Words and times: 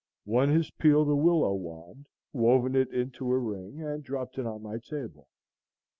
One 0.25 0.49
has 0.55 0.71
peeled 0.71 1.09
a 1.09 1.15
willow 1.15 1.53
wand, 1.53 2.07
woven 2.33 2.75
it 2.75 2.91
into 2.91 3.31
a 3.31 3.37
ring, 3.37 3.83
and 3.83 4.03
dropped 4.03 4.39
it 4.39 4.47
on 4.47 4.63
my 4.63 4.79
table. 4.79 5.27